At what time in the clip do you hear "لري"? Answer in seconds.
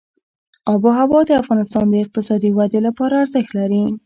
3.59-3.83